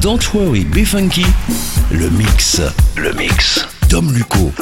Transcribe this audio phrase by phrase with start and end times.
[0.00, 1.26] Don't Worry Be Funky,
[1.90, 2.60] le mix,
[2.96, 4.52] le mix, Dom Luco.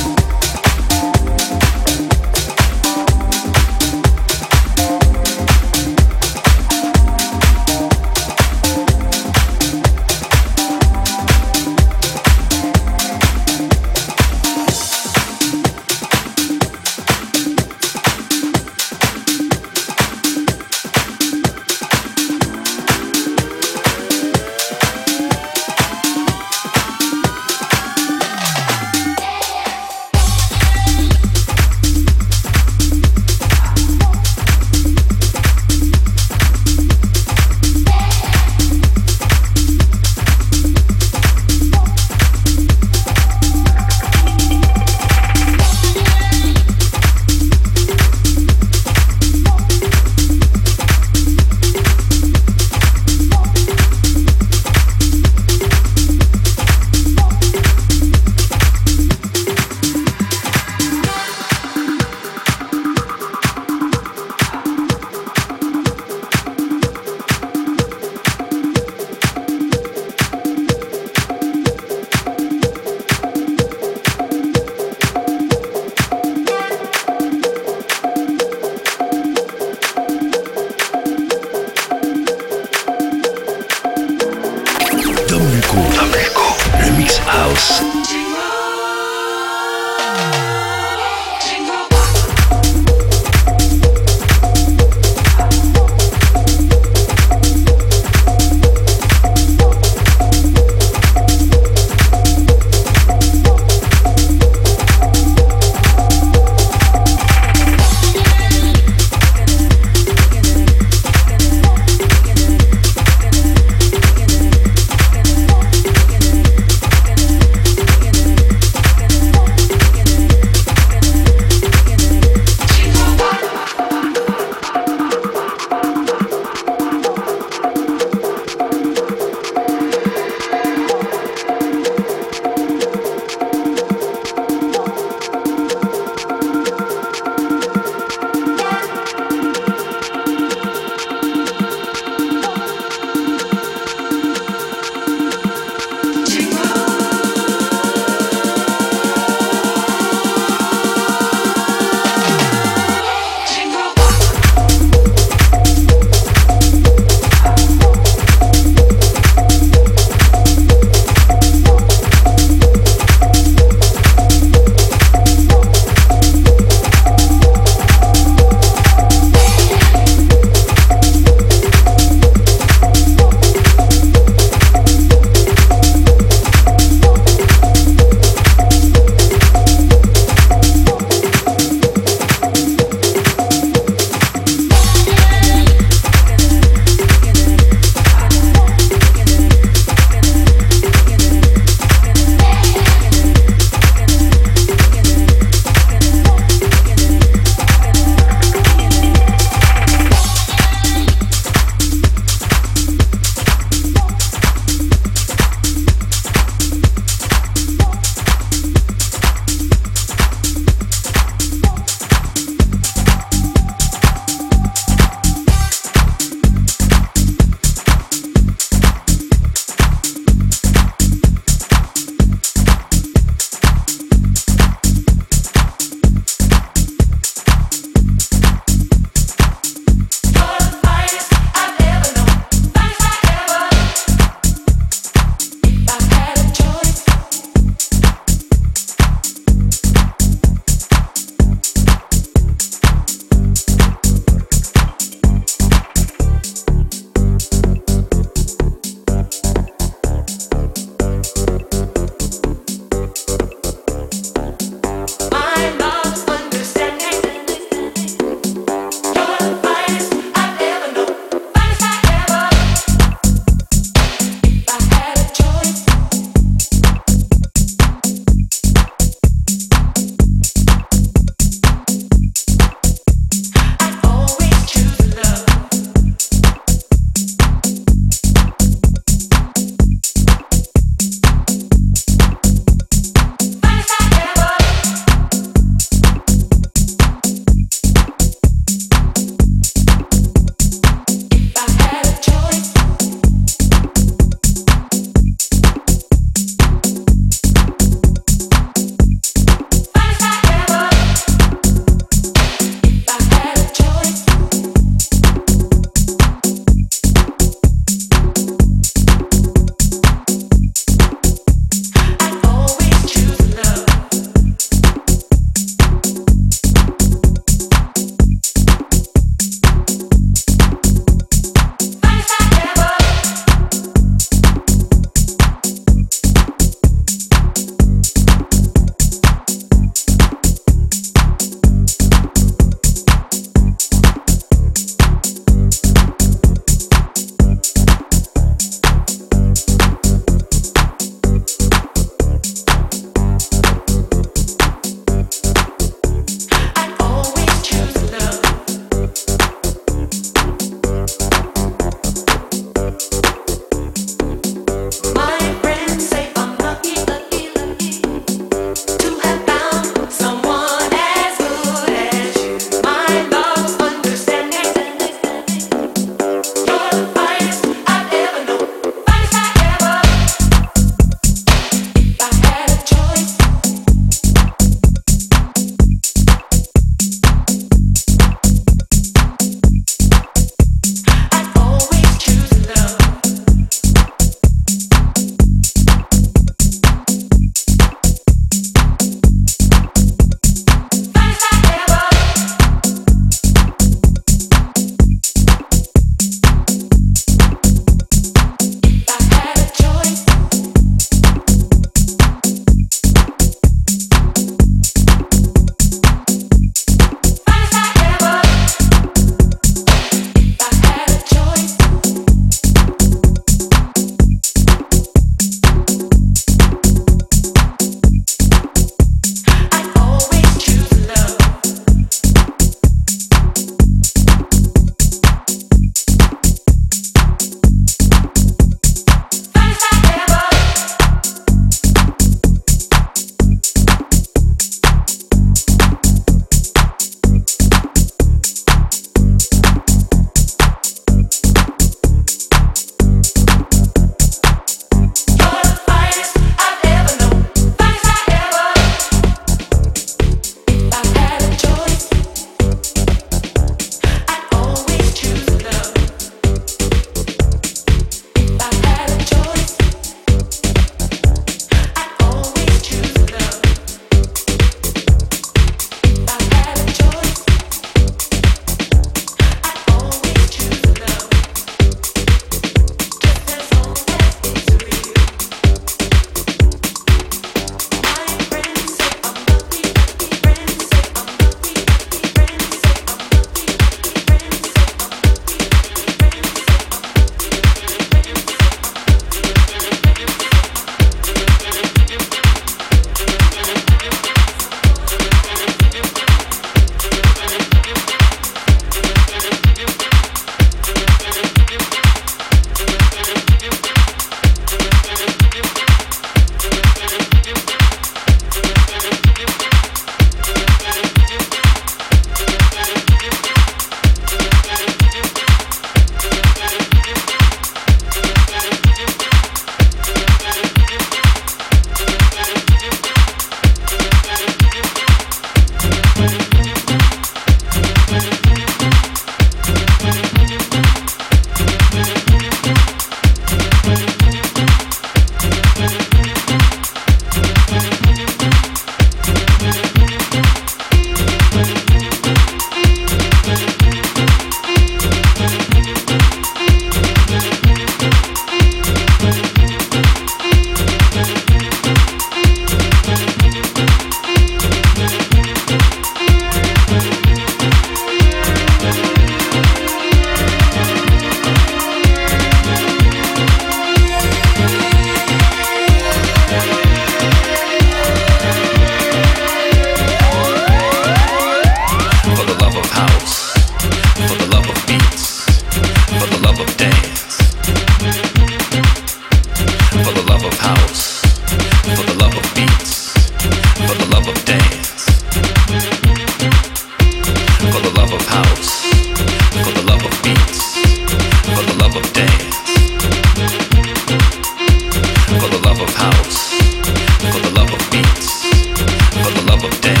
[599.63, 600.00] of day.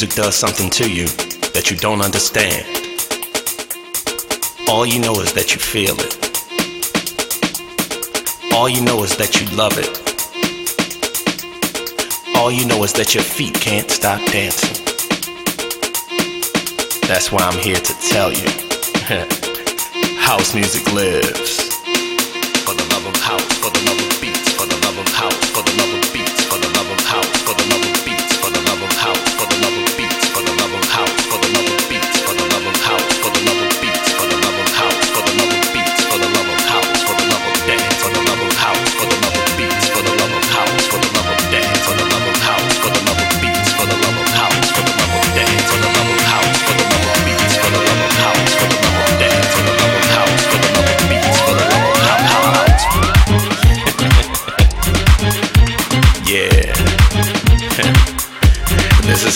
[0.00, 1.04] music does something to you
[1.52, 2.64] that you don't understand.
[4.66, 6.16] All you know is that you feel it.
[8.54, 9.90] All you know is that you love it.
[12.34, 14.86] All you know is that your feet can't stop dancing.
[17.06, 18.48] That's why I'm here to tell you.
[20.18, 21.69] House music lives.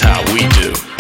[0.05, 0.94] how we do.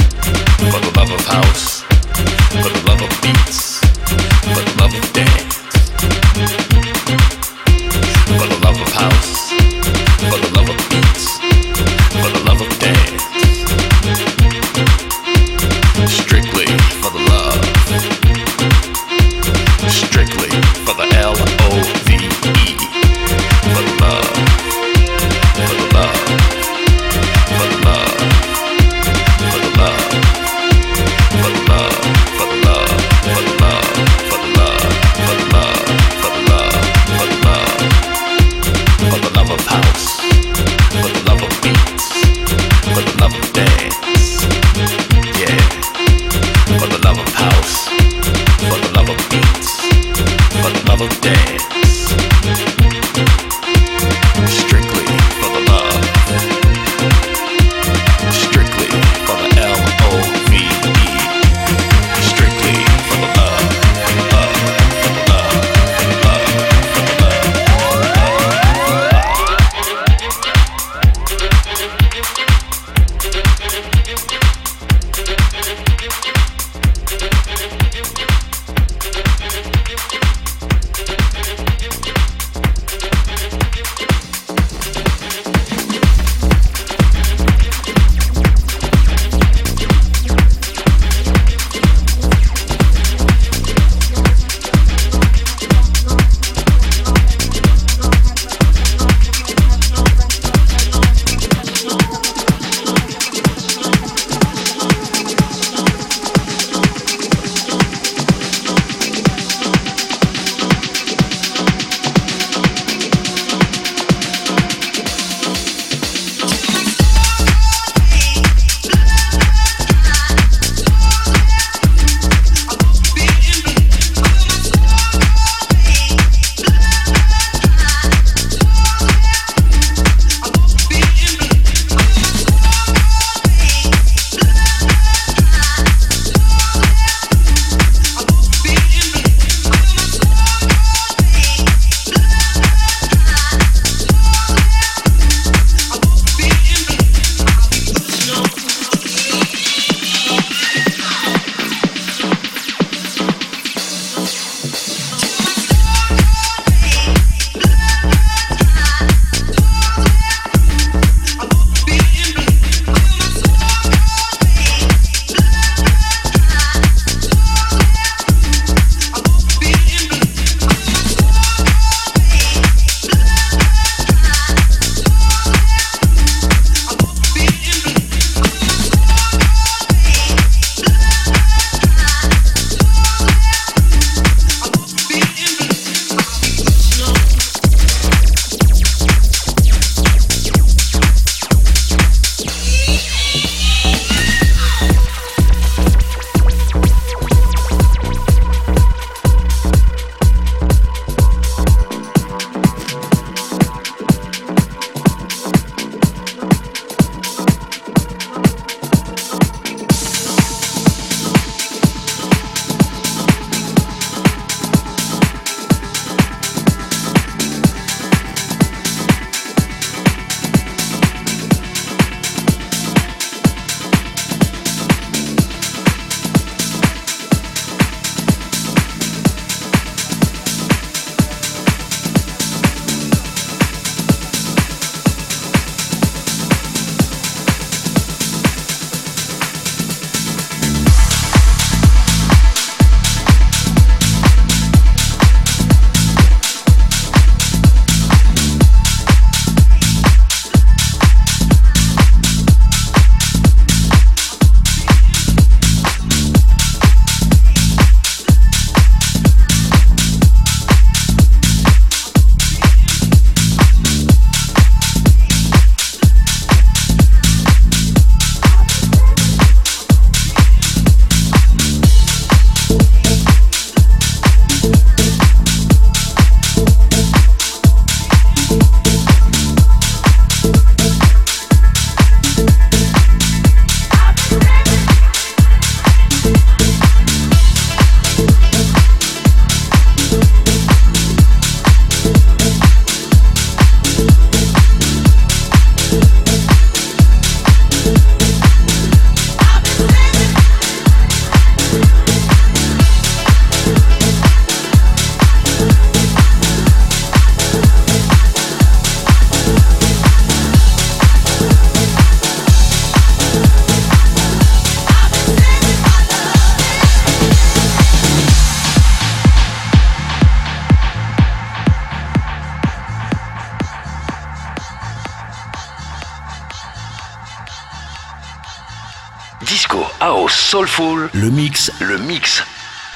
[331.94, 332.44] Le mix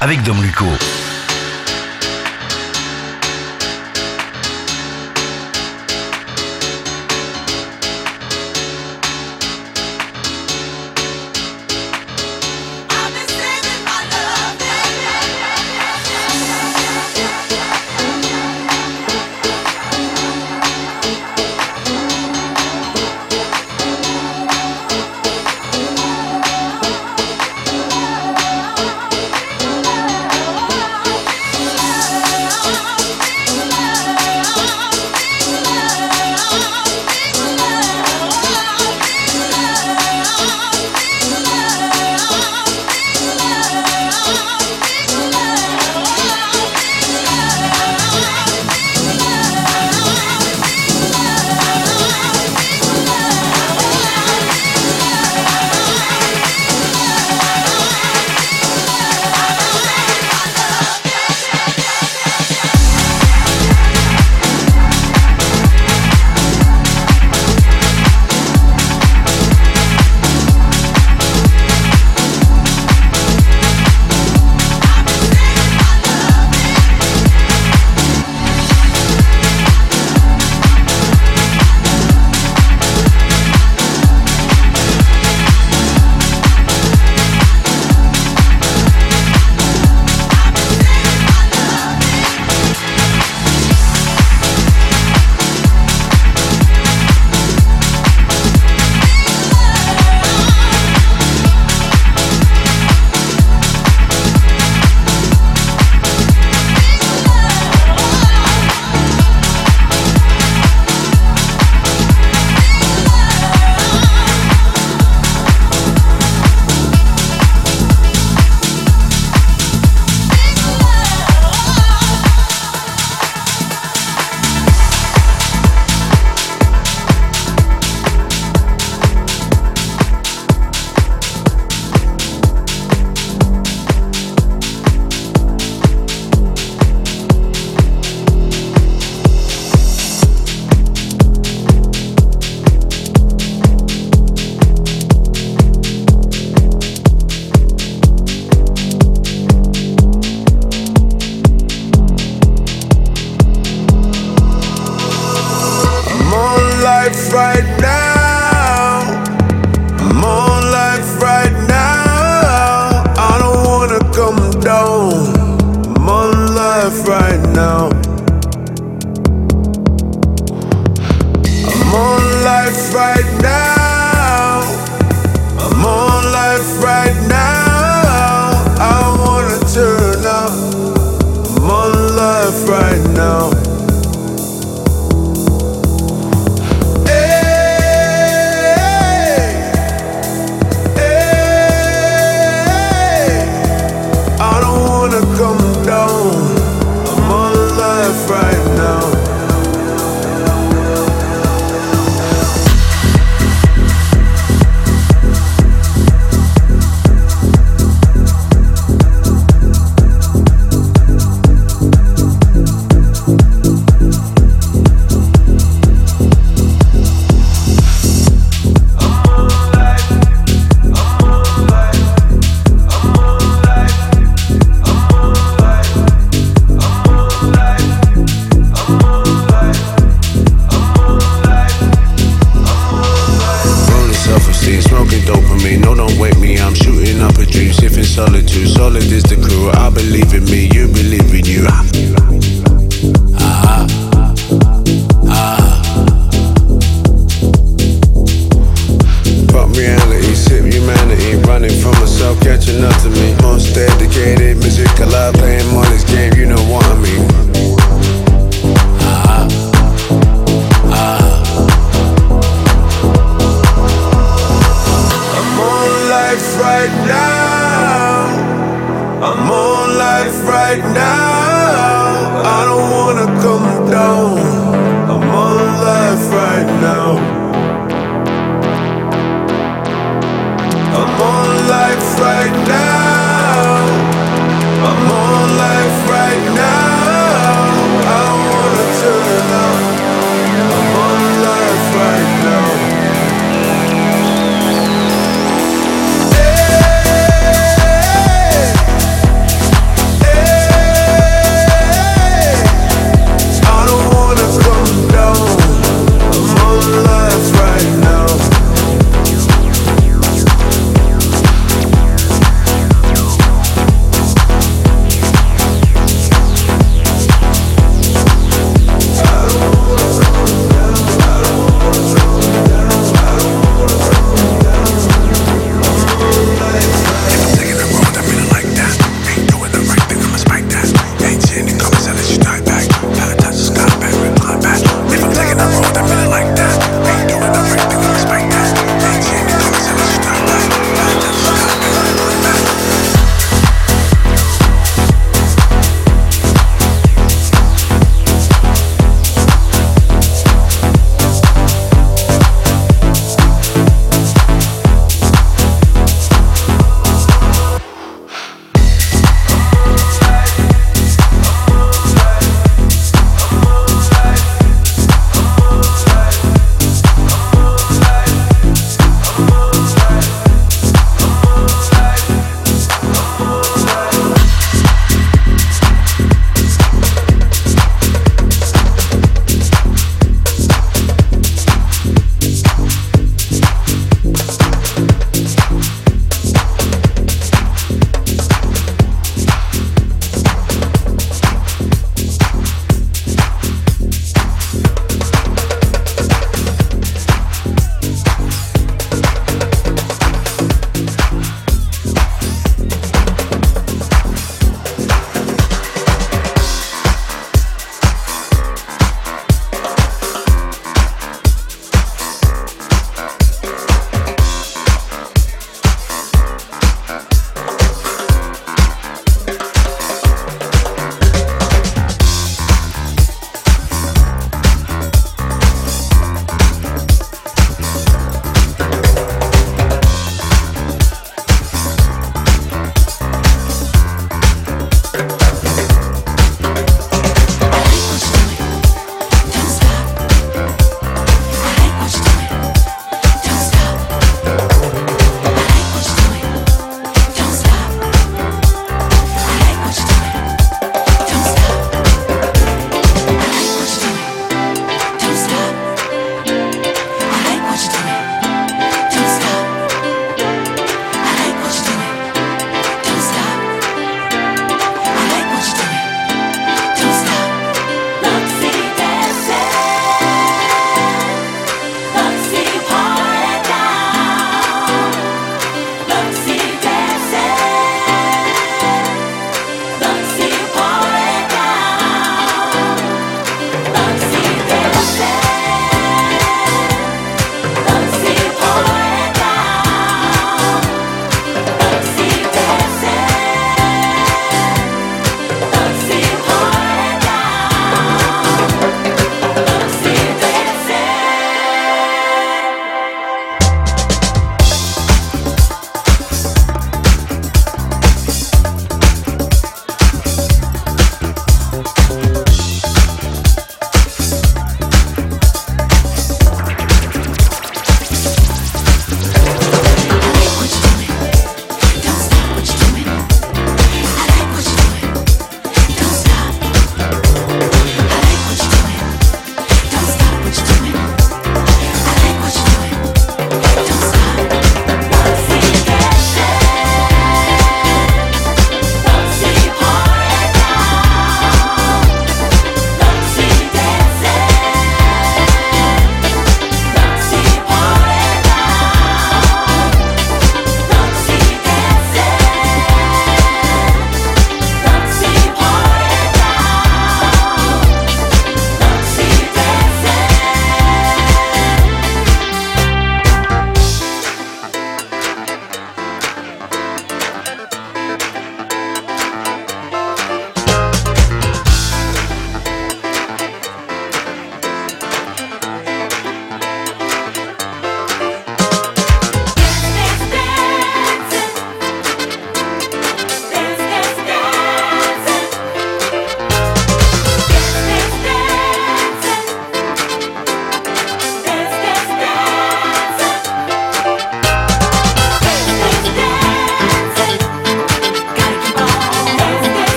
[0.00, 0.66] avec Dom Luco.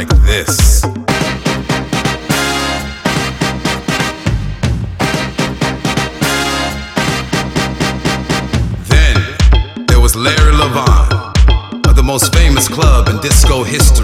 [0.00, 0.80] like this.
[8.88, 13.99] Then there was Larry Levan of the most famous club in disco history.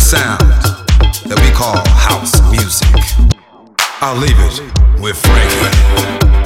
[0.00, 2.88] sound that we call house music.
[4.00, 6.45] I'll leave it with Frank.